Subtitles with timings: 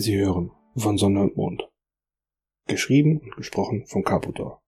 [0.00, 1.68] Sie hören von Sonne und Mond.
[2.68, 4.62] Geschrieben und gesprochen von Caputor.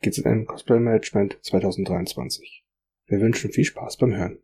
[0.00, 2.64] GZM Cosplay Management 2023.
[3.08, 4.38] Wir wünschen viel Spaß beim Hören.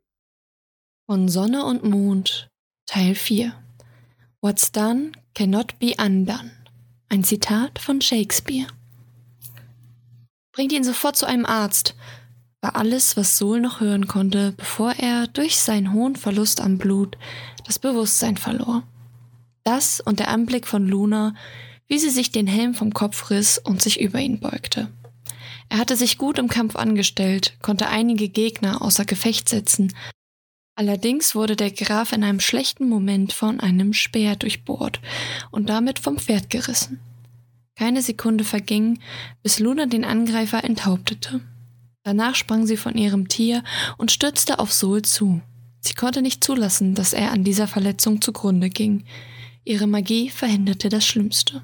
[1.06, 2.50] Von Sonne und Mond
[2.84, 3.54] Teil 4
[4.42, 6.50] What's done cannot be undone.
[7.08, 8.66] Ein Zitat von Shakespeare.
[10.52, 11.96] Bringt ihn sofort zu einem Arzt,
[12.60, 17.16] war alles, was Sol noch hören konnte, bevor er durch seinen hohen Verlust am Blut
[17.64, 18.86] das Bewusstsein verlor.
[19.64, 21.34] Das und der Anblick von Luna,
[21.88, 24.88] wie sie sich den Helm vom Kopf riss und sich über ihn beugte.
[25.68, 29.92] Er hatte sich gut im Kampf angestellt, konnte einige Gegner außer Gefecht setzen.
[30.76, 35.00] Allerdings wurde der Graf in einem schlechten Moment von einem Speer durchbohrt
[35.50, 37.00] und damit vom Pferd gerissen.
[37.76, 39.00] Keine Sekunde verging,
[39.42, 41.40] bis Luna den Angreifer enthauptete.
[42.04, 43.64] Danach sprang sie von ihrem Tier
[43.96, 45.40] und stürzte auf Sol zu.
[45.80, 49.04] Sie konnte nicht zulassen, dass er an dieser Verletzung zugrunde ging.
[49.64, 51.62] Ihre Magie verhinderte das Schlimmste.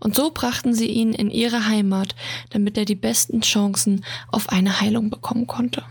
[0.00, 2.14] Und so brachten sie ihn in ihre Heimat,
[2.50, 5.82] damit er die besten Chancen auf eine Heilung bekommen konnte.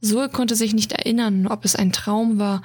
[0.00, 2.62] Sol konnte sich nicht erinnern, ob es ein Traum war,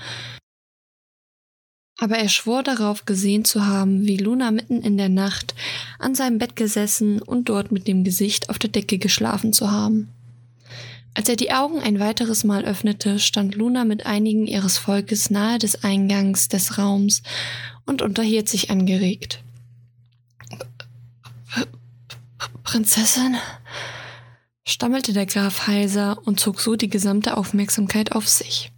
[1.99, 5.53] aber er schwor darauf gesehen zu haben, wie Luna mitten in der Nacht
[5.99, 10.09] an seinem Bett gesessen und dort mit dem Gesicht auf der Decke geschlafen zu haben.
[11.19, 15.59] Als er die Augen ein weiteres Mal öffnete, stand Luna mit einigen ihres Volkes nahe
[15.59, 17.23] des Eingangs des Raums
[17.85, 19.43] und unterhielt sich angeregt.
[22.63, 23.35] Prinzessin?
[24.65, 28.71] stammelte der Graf heiser und zog so die gesamte Aufmerksamkeit auf sich.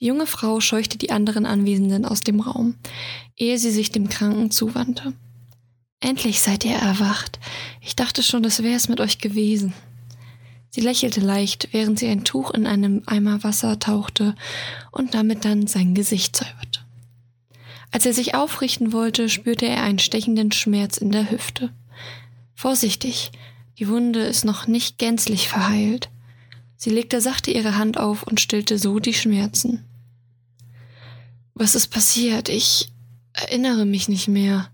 [0.00, 2.76] Die junge Frau scheuchte die anderen Anwesenden aus dem Raum,
[3.36, 5.12] ehe sie sich dem Kranken zuwandte.
[5.98, 7.40] Endlich seid ihr erwacht.
[7.80, 9.74] Ich dachte schon, das wäre es mit euch gewesen.
[10.74, 14.34] Sie lächelte leicht, während sie ein Tuch in einem Eimer Wasser tauchte
[14.90, 16.80] und damit dann sein Gesicht säuberte.
[17.90, 21.74] Als er sich aufrichten wollte, spürte er einen stechenden Schmerz in der Hüfte.
[22.54, 23.32] Vorsichtig,
[23.78, 26.08] die Wunde ist noch nicht gänzlich verheilt.
[26.74, 29.84] Sie legte sachte ihre Hand auf und stillte so die Schmerzen.
[31.52, 32.48] Was ist passiert?
[32.48, 32.90] Ich
[33.34, 34.70] erinnere mich nicht mehr.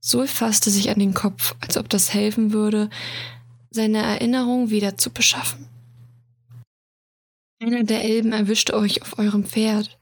[0.00, 2.90] Sul fasste sich an den Kopf, als ob das helfen würde,
[3.74, 5.66] seine Erinnerung wieder zu beschaffen.
[7.60, 9.98] Einer der Elben erwischte euch auf eurem Pferd.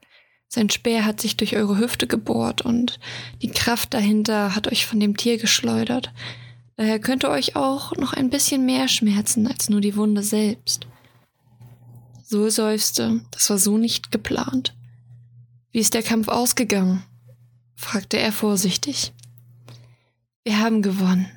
[0.47, 2.99] Sein Speer hat sich durch eure Hüfte gebohrt und
[3.41, 6.11] die Kraft dahinter hat euch von dem Tier geschleudert.
[6.75, 10.87] Daher könnte euch auch noch ein bisschen mehr schmerzen als nur die Wunde selbst.
[12.23, 14.73] Sul seufzte, das war so nicht geplant.
[15.71, 17.03] Wie ist der Kampf ausgegangen?
[17.75, 19.13] fragte er vorsichtig.
[20.43, 21.29] Wir haben gewonnen.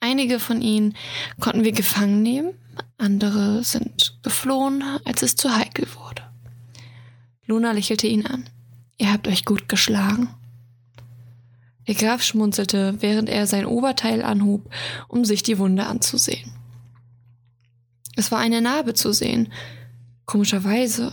[0.00, 0.96] Einige von ihnen
[1.40, 2.54] konnten wir gefangen nehmen,
[2.96, 6.22] andere sind geflohen, als es zu heikel wurde.
[7.46, 8.48] Luna lächelte ihn an.
[8.96, 10.28] Ihr habt euch gut geschlagen.
[11.86, 14.70] Der Graf schmunzelte, während er sein Oberteil anhob,
[15.08, 16.52] um sich die Wunde anzusehen.
[18.16, 19.52] Es war eine Narbe zu sehen.
[20.24, 21.12] Komischerweise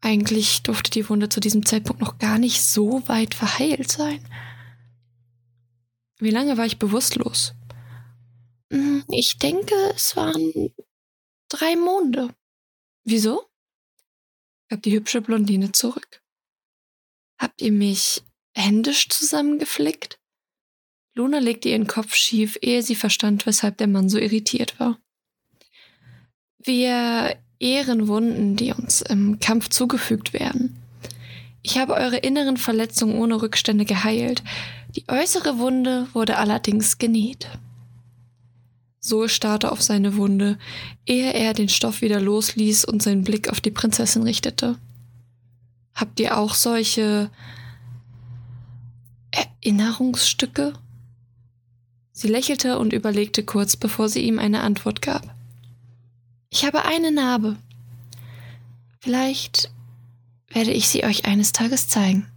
[0.00, 4.20] eigentlich durfte die Wunde zu diesem Zeitpunkt noch gar nicht so weit verheilt sein.
[6.18, 7.54] Wie lange war ich bewusstlos?
[8.72, 10.74] Hm, ich denke, es waren
[11.48, 12.34] drei Monde.
[13.04, 13.48] Wieso?
[14.68, 16.22] gab die hübsche Blondine zurück.
[17.38, 18.22] Habt ihr mich
[18.56, 20.18] händisch zusammengeflickt?
[21.14, 24.98] Luna legte ihren Kopf schief, ehe sie verstand, weshalb der Mann so irritiert war.
[26.56, 30.78] Wir Ehrenwunden, die uns im Kampf zugefügt werden.
[31.62, 34.42] Ich habe eure inneren Verletzungen ohne Rückstände geheilt.
[34.96, 37.46] Die äußere Wunde wurde allerdings genäht.
[39.04, 40.58] So starrte auf seine Wunde,
[41.06, 44.78] ehe er den Stoff wieder losließ und seinen Blick auf die Prinzessin richtete.
[45.92, 47.28] Habt ihr auch solche
[49.32, 50.74] Erinnerungsstücke?
[52.12, 55.34] Sie lächelte und überlegte kurz, bevor sie ihm eine Antwort gab.
[56.50, 57.56] Ich habe eine Narbe.
[59.00, 59.72] Vielleicht
[60.46, 62.31] werde ich sie euch eines Tages zeigen.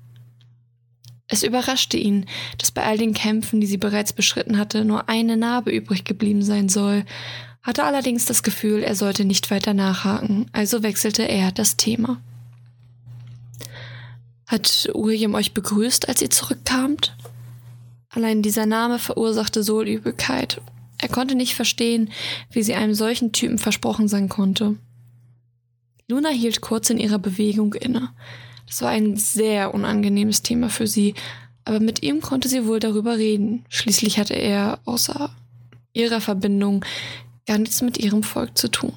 [1.36, 2.28] Es überraschte ihn,
[2.58, 6.42] dass bei all den Kämpfen, die sie bereits beschritten hatte, nur eine Narbe übrig geblieben
[6.42, 7.04] sein soll,
[7.62, 12.22] hatte allerdings das Gefühl, er sollte nicht weiter nachhaken, also wechselte er das Thema.
[14.48, 17.18] Hat William euch begrüßt, als ihr zurückkamt?
[18.08, 20.62] Allein dieser Name verursachte Sohlübelkeit
[20.98, 22.10] er konnte nicht verstehen,
[22.52, 24.78] wie sie einem solchen Typen versprochen sein konnte.
[26.08, 28.14] Luna hielt kurz in ihrer Bewegung inne.
[28.67, 31.13] Das war ein sehr unangenehmes Thema für sie,
[31.65, 33.65] aber mit ihm konnte sie wohl darüber reden.
[33.69, 35.29] Schließlich hatte er außer
[35.94, 36.85] ihrer Verbindung
[37.45, 38.94] gar nichts mit ihrem Volk zu tun.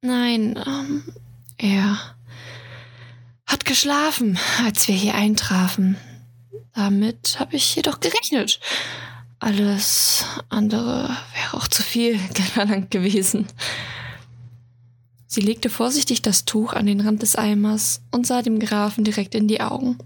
[0.00, 1.02] Nein, ähm,
[1.56, 1.98] er
[3.46, 5.96] hat geschlafen, als wir hier eintrafen.
[6.74, 8.60] Damit habe ich jedoch gerechnet.
[9.38, 12.18] Alles andere wäre auch zu viel
[12.52, 13.46] verlangt gewesen.
[15.34, 19.34] Sie legte vorsichtig das Tuch an den Rand des Eimers und sah dem Grafen direkt
[19.34, 19.98] in die Augen.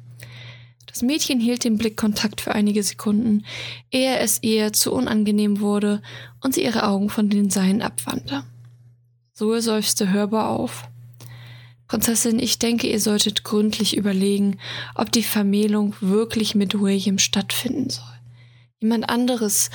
[0.86, 3.44] Das Mädchen hielt den Blickkontakt für einige Sekunden,
[3.90, 6.00] ehe es ihr zu unangenehm wurde
[6.40, 8.42] und sie ihre Augen von den seinen abwandte.
[9.34, 10.88] Zoe seufzte hörbar auf.
[11.88, 14.56] Prinzessin, ich denke, ihr solltet gründlich überlegen,
[14.94, 18.18] ob die Vermählung wirklich mit William stattfinden soll.
[18.80, 19.68] Jemand anderes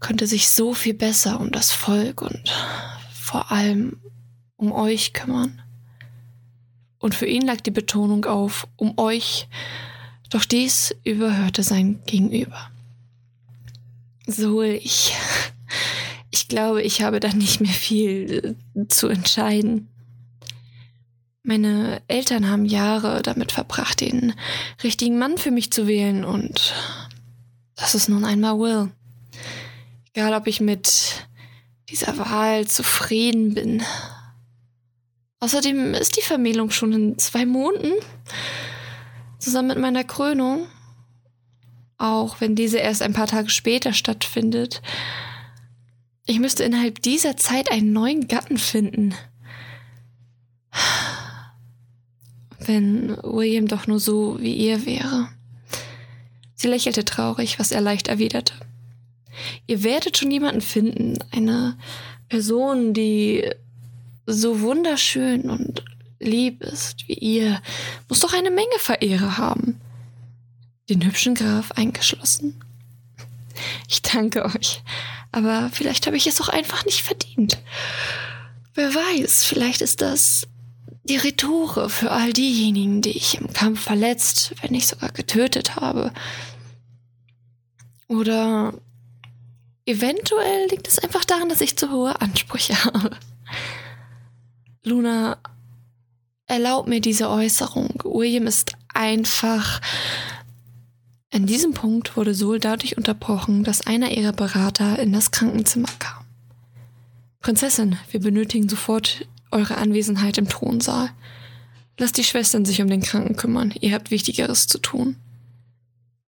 [0.00, 2.54] könnte sich so viel besser um das Volk und
[3.12, 3.98] vor allem
[4.58, 5.62] um euch kümmern.
[6.98, 9.48] Und für ihn lag die Betonung auf um euch,
[10.28, 12.70] doch dies überhörte sein Gegenüber.
[14.26, 15.14] So, ich,
[16.30, 19.88] ich glaube, ich habe da nicht mehr viel äh, zu entscheiden.
[21.42, 24.34] Meine Eltern haben Jahre damit verbracht, den
[24.82, 26.74] richtigen Mann für mich zu wählen und
[27.74, 28.90] das ist nun einmal Will.
[30.12, 31.26] Egal, ob ich mit
[31.88, 33.82] dieser Wahl zufrieden bin.
[35.40, 37.92] Außerdem ist die Vermählung schon in zwei Monaten
[39.38, 40.66] zusammen mit meiner Krönung,
[41.96, 44.82] auch wenn diese erst ein paar Tage später stattfindet.
[46.26, 49.14] Ich müsste innerhalb dieser Zeit einen neuen Gatten finden.
[52.58, 55.28] Wenn William doch nur so wie ihr wäre.
[56.54, 58.54] Sie lächelte traurig, was er leicht erwiderte.
[59.68, 61.78] Ihr werdet schon jemanden finden, eine
[62.28, 63.48] Person, die
[64.28, 65.82] so wunderschön und
[66.20, 67.62] lieb ist wie ihr,
[68.08, 69.80] muss doch eine Menge Verehrer haben.
[70.88, 72.62] Den hübschen Graf eingeschlossen.
[73.88, 74.82] Ich danke euch,
[75.32, 77.58] aber vielleicht habe ich es auch einfach nicht verdient.
[78.74, 80.46] Wer weiß, vielleicht ist das
[81.04, 86.12] die Rhetore für all diejenigen, die ich im Kampf verletzt, wenn nicht sogar getötet habe.
[88.08, 88.74] Oder
[89.86, 93.16] eventuell liegt es einfach daran, dass ich zu hohe Ansprüche habe.
[94.88, 95.38] Luna,
[96.46, 98.02] erlaub mir diese Äußerung.
[98.04, 99.80] William ist einfach.
[101.32, 106.24] An diesem Punkt wurde Sol dadurch unterbrochen, dass einer ihrer Berater in das Krankenzimmer kam.
[107.40, 111.10] Prinzessin, wir benötigen sofort eure Anwesenheit im Thronsaal.
[111.98, 115.16] Lasst die Schwestern sich um den Kranken kümmern, ihr habt Wichtigeres zu tun.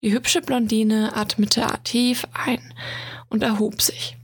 [0.01, 2.61] Die hübsche Blondine atmete tief ein
[3.29, 4.17] und erhob sich.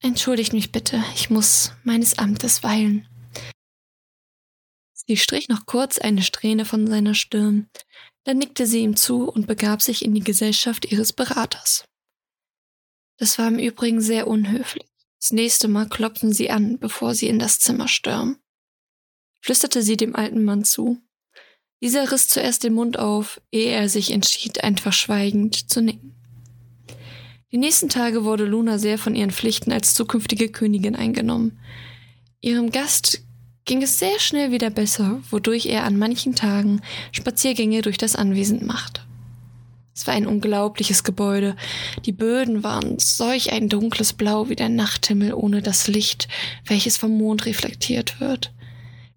[0.00, 3.06] Entschuldigt mich bitte, ich muss meines Amtes weilen.
[5.08, 7.70] Sie strich noch kurz eine Strähne von seiner Stirn,
[8.24, 11.86] dann nickte sie ihm zu und begab sich in die Gesellschaft ihres Beraters.
[13.16, 14.86] Das war im Übrigen sehr unhöflich.
[15.18, 18.36] Das nächste Mal klopfen Sie an, bevor Sie in das Zimmer stürmen,
[19.40, 20.98] flüsterte sie dem alten Mann zu.
[21.80, 26.14] Dieser riss zuerst den Mund auf, ehe er sich entschied, einfach schweigend zu nicken.
[27.50, 31.58] Die nächsten Tage wurde Luna sehr von ihren Pflichten als zukünftige Königin eingenommen.
[32.42, 33.22] Ihrem Gast
[33.68, 36.80] ging es sehr schnell wieder besser, wodurch er an manchen Tagen
[37.12, 39.02] Spaziergänge durch das Anwesen machte.
[39.94, 41.54] Es war ein unglaubliches Gebäude.
[42.06, 46.28] Die Böden waren solch ein dunkles Blau wie der Nachthimmel ohne das Licht,
[46.64, 48.54] welches vom Mond reflektiert wird.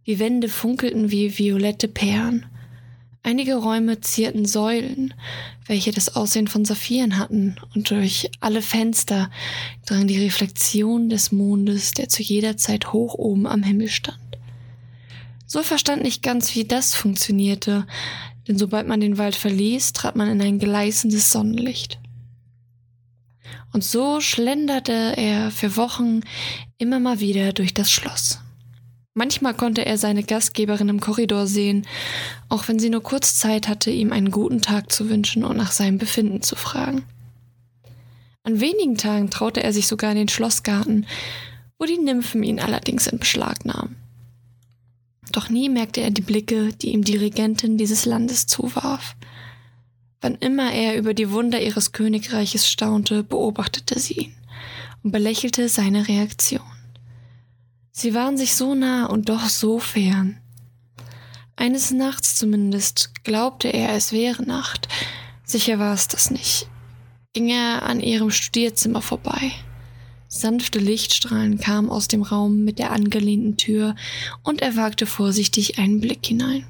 [0.05, 2.46] Die Wände funkelten wie violette Perlen.
[3.24, 5.13] Einige Räume zierten Säulen,
[5.65, 9.29] welche das Aussehen von Saphiren hatten, und durch alle Fenster
[9.86, 14.21] drang die Reflexion des Mondes, der zu jeder Zeit hoch oben am Himmel stand.
[15.51, 17.86] So verstand nicht ganz, wie das funktionierte,
[18.48, 22.00] denn sobald man den Wald verließ, trat man in ein gleißendes Sonnenlicht.
[23.74, 26.22] Und so schlenderte er für Wochen
[26.77, 28.39] immer mal wieder durch das Schloss.
[29.13, 31.86] Manchmal konnte er seine Gastgeberin im Korridor sehen,
[32.48, 35.74] auch wenn sie nur kurz Zeit hatte, ihm einen guten Tag zu wünschen und nach
[35.74, 37.03] seinem Befinden zu fragen.
[38.43, 41.08] An wenigen Tagen traute er sich sogar in den Schlossgarten,
[41.77, 44.00] wo die Nymphen ihn allerdings in Beschlag nahmen.
[45.32, 49.16] Doch nie merkte er die Blicke, die ihm die Regentin dieses Landes zuwarf.
[50.20, 54.36] Wann immer er über die Wunder ihres Königreiches staunte, beobachtete sie ihn
[55.04, 56.62] und belächelte seine Reaktion.
[57.92, 60.38] Sie waren sich so nah und doch so fern.
[61.56, 64.88] Eines Nachts zumindest glaubte er, es wäre Nacht.
[65.44, 66.68] Sicher war es das nicht.
[67.34, 69.51] Ging er an ihrem Studierzimmer vorbei.
[70.34, 73.98] Sanfte Lichtstrahlen kamen aus dem Raum mit der angelehnten Tür
[74.44, 76.66] und er wagte vorsichtig einen Blick hinein.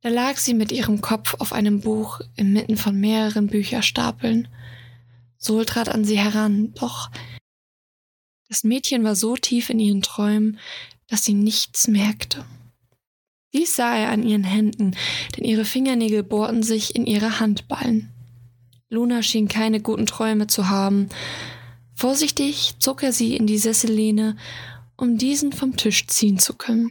[0.00, 4.48] Da lag sie mit ihrem Kopf auf einem Buch inmitten von mehreren Bücherstapeln.
[5.36, 7.10] Sol trat an sie heran, doch
[8.48, 10.58] das Mädchen war so tief in ihren Träumen,
[11.08, 12.46] dass sie nichts merkte.
[13.52, 14.96] Dies sah er an ihren Händen,
[15.36, 18.14] denn ihre Fingernägel bohrten sich in ihre Handballen.
[18.88, 21.10] Luna schien keine guten Träume zu haben.
[21.94, 24.36] Vorsichtig zog er sie in die Sessellehne,
[24.96, 26.90] um diesen vom Tisch ziehen zu können.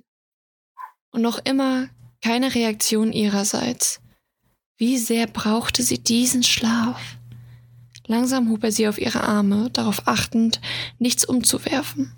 [1.12, 1.90] Und noch immer
[2.22, 4.00] keine Reaktion ihrerseits.
[4.78, 7.18] Wie sehr brauchte sie diesen Schlaf?
[8.08, 10.60] Langsam hob er sie auf ihre Arme, darauf achtend,
[11.00, 12.12] nichts umzuwerfen.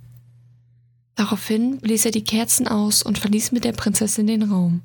[1.15, 4.81] Daraufhin blies er die Kerzen aus und verließ mit der Prinzessin den Raum.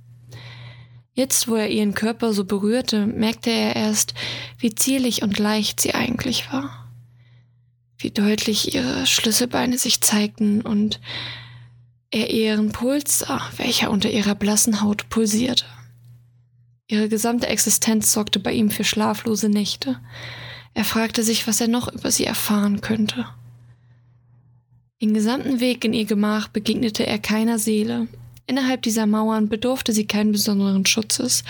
[1.13, 4.15] Jetzt, wo er ihren Körper so berührte, merkte er erst,
[4.59, 6.80] wie zierlich und leicht sie eigentlich war.
[8.01, 11.01] Wie deutlich ihre Schlüsselbeine sich zeigten und
[12.11, 15.67] er ihren Puls sah, welcher unter ihrer blassen Haut pulsierte.
[16.89, 20.01] Ihre gesamte Existenz sorgte bei ihm für schlaflose Nächte.
[20.73, 23.27] Er fragte sich, was er noch über sie erfahren könnte.
[25.03, 28.09] Den gesamten Weg in ihr Gemach begegnete er keiner Seele.
[28.47, 31.45] Innerhalb dieser Mauern bedurfte sie keinen besonderen Schutzes,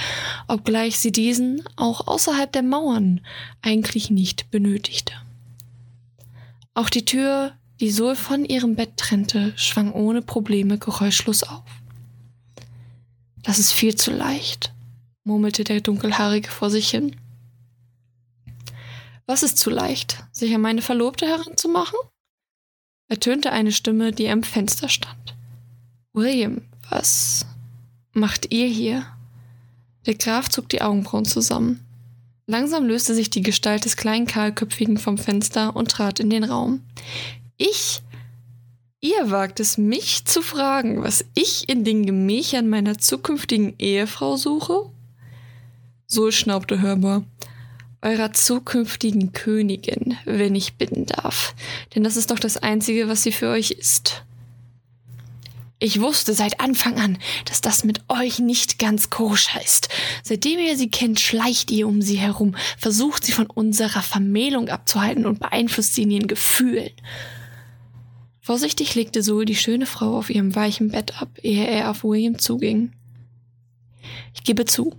[0.48, 3.20] obgleich sie diesen auch außerhalb der Mauern
[3.62, 5.14] eigentlich nicht benötigte.
[6.74, 11.64] Auch die Tür, die Sol von ihrem Bett trennte, schwang ohne Probleme geräuschlos auf.
[13.42, 14.72] Das ist viel zu leicht,
[15.24, 17.16] murmelte der Dunkelhaarige vor sich hin.
[19.26, 21.98] Was ist zu leicht, sich an meine Verlobte heranzumachen?
[23.08, 25.34] ertönte eine Stimme, die am Fenster stand.
[26.12, 27.44] William, was
[28.12, 29.04] macht ihr hier?
[30.06, 31.84] Der Graf zog die Augenbrauen zusammen.
[32.50, 36.80] Langsam löste sich die Gestalt des kleinen Kahlköpfigen vom Fenster und trat in den Raum.
[37.56, 38.02] Ich?
[39.00, 44.90] Ihr wagt es, mich zu fragen, was ich in den Gemächern meiner zukünftigen Ehefrau suche?
[46.08, 47.22] So schnaubte hörbar
[48.02, 51.54] eurer zukünftigen Königin, wenn ich bitten darf.
[51.94, 54.24] Denn das ist doch das Einzige, was sie für euch ist.
[55.82, 59.88] Ich wusste seit Anfang an, dass das mit euch nicht ganz koscher ist.
[60.22, 65.24] Seitdem ihr sie kennt, schleicht ihr um sie herum, versucht sie von unserer Vermählung abzuhalten
[65.24, 66.90] und beeinflusst sie in ihren Gefühlen.
[68.42, 72.38] Vorsichtig legte Sol die schöne Frau auf ihrem weichen Bett ab, ehe er auf William
[72.38, 72.92] zuging.
[74.34, 74.94] Ich gebe zu,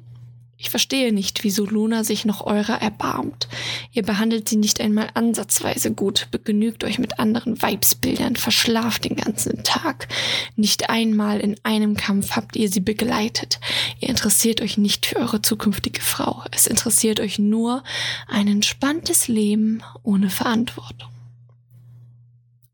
[0.62, 3.48] ich verstehe nicht, wieso Luna sich noch eurer erbarmt.
[3.94, 9.64] Ihr behandelt sie nicht einmal ansatzweise gut, begnügt euch mit anderen Weibsbildern, verschlaft den ganzen
[9.64, 10.08] Tag.
[10.56, 13.60] Nicht einmal in einem Kampf habt ihr sie begleitet.
[14.00, 16.44] Ihr interessiert euch nicht für eure zukünftige Frau.
[16.52, 17.84] Es interessiert euch nur
[18.28, 21.10] ein entspanntes Leben ohne Verantwortung.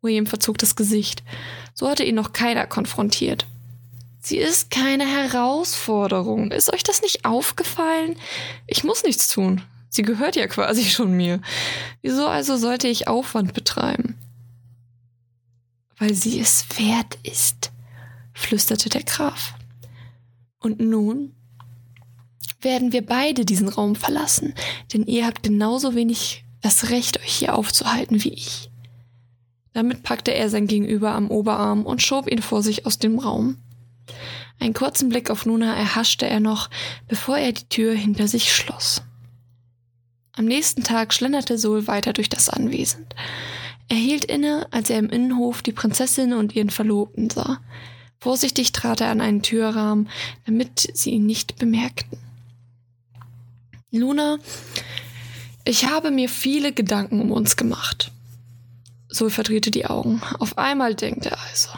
[0.02, 1.24] William verzog das Gesicht.
[1.74, 3.46] So hatte ihn noch keiner konfrontiert.
[4.28, 6.52] Sie ist keine Herausforderung.
[6.52, 8.18] Ist euch das nicht aufgefallen?
[8.66, 9.62] Ich muss nichts tun.
[9.88, 11.42] Sie gehört ja quasi schon mir.
[12.02, 14.18] Wieso also sollte ich Aufwand betreiben?
[15.98, 17.72] Weil sie es wert ist,
[18.34, 19.54] flüsterte der Graf.
[20.60, 21.34] Und nun
[22.60, 24.54] werden wir beide diesen Raum verlassen,
[24.92, 28.72] denn ihr habt genauso wenig das Recht, euch hier aufzuhalten wie ich.
[29.72, 33.64] Damit packte er sein Gegenüber am Oberarm und schob ihn vor sich aus dem Raum.
[34.60, 36.70] Einen kurzen Blick auf Luna erhaschte er noch,
[37.08, 39.02] bevor er die Tür hinter sich schloss.
[40.34, 43.06] Am nächsten Tag schlenderte Sol weiter durch das Anwesen.
[43.90, 47.60] Er hielt inne, als er im Innenhof die Prinzessin und ihren Verlobten sah.
[48.20, 50.10] Vorsichtig trat er an einen Türrahmen,
[50.46, 52.18] damit sie ihn nicht bemerkten.
[53.92, 54.38] Luna,
[55.64, 58.12] ich habe mir viele Gedanken um uns gemacht.
[59.10, 60.22] Sol verdrehte die Augen.
[60.40, 61.70] Auf einmal denkt er also.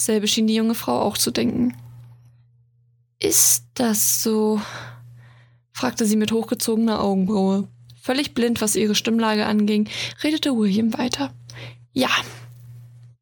[0.00, 1.76] Dasselbe schien die junge Frau auch zu denken.
[3.18, 4.58] Ist das so?
[5.74, 7.68] fragte sie mit hochgezogener Augenbraue.
[8.00, 9.90] Völlig blind, was ihre Stimmlage anging,
[10.22, 11.34] redete William weiter.
[11.92, 12.08] Ja,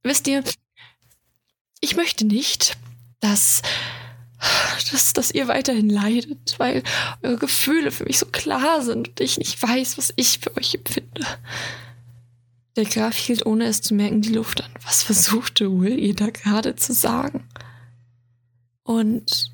[0.04, 0.44] wisst ihr,
[1.80, 2.76] ich möchte nicht,
[3.18, 3.62] dass,
[4.92, 6.84] dass, dass ihr weiterhin leidet, weil
[7.24, 10.76] eure Gefühle für mich so klar sind und ich nicht weiß, was ich für euch
[10.76, 11.26] empfinde.
[12.78, 14.70] Der Graf hielt, ohne es zu merken, die Luft an.
[14.84, 17.42] Was versuchte Will ihr da gerade zu sagen?
[18.84, 19.50] Und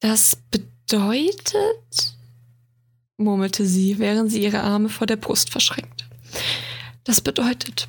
[0.00, 2.16] das bedeutet,
[3.18, 6.06] murmelte sie, während sie ihre Arme vor der Brust verschränkte.
[7.04, 7.86] Das bedeutet,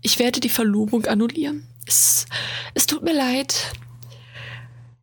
[0.00, 1.66] ich werde die Verlobung annullieren.
[1.86, 2.24] Es,
[2.72, 3.74] es tut mir leid.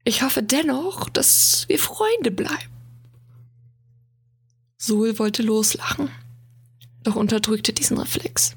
[0.05, 2.74] Ich hoffe dennoch, dass wir Freunde bleiben.
[4.79, 6.09] Sol wollte loslachen
[7.07, 8.55] doch unterdrückte diesen Reflex.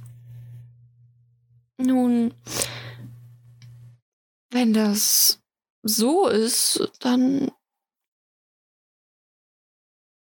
[1.78, 2.34] Nun,
[4.50, 5.40] wenn das
[5.82, 7.50] so ist, dann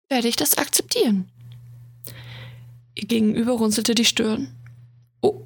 [0.09, 1.29] werde ich das akzeptieren.
[2.95, 4.55] Ihr Gegenüber runzelte die Stirn.
[5.21, 5.45] Oh,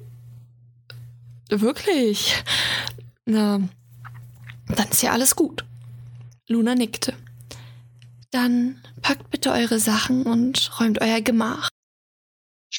[1.48, 2.42] wirklich?
[3.26, 3.60] Na,
[4.66, 5.64] Dann ist ja alles gut.
[6.48, 7.14] Luna nickte.
[8.30, 11.68] Dann packt bitte eure Sachen und räumt euer Gemach.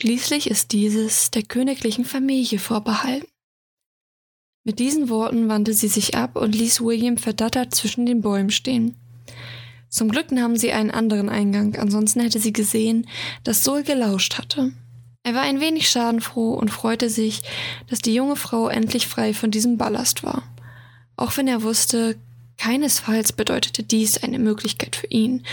[0.01, 3.27] Schließlich ist dieses der königlichen Familie vorbehalten.
[4.63, 8.95] Mit diesen Worten wandte sie sich ab und ließ William verdattert zwischen den Bäumen stehen.
[9.89, 13.07] Zum Glück nahm sie einen anderen Eingang, ansonsten hätte sie gesehen,
[13.43, 14.73] dass Sol gelauscht hatte.
[15.21, 17.43] Er war ein wenig schadenfroh und freute sich,
[17.87, 20.41] dass die junge Frau endlich frei von diesem Ballast war.
[21.15, 22.15] Auch wenn er wusste,
[22.61, 25.43] keinesfalls bedeutete dies eine Möglichkeit für ihn,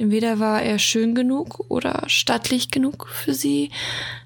[0.00, 3.70] denn weder war er schön genug oder stattlich genug für sie,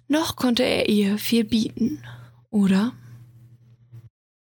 [0.08, 2.02] noch konnte er ihr viel bieten.
[2.50, 2.92] Oder?